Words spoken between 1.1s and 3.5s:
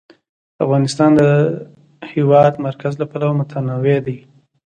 د د هېواد مرکز له پلوه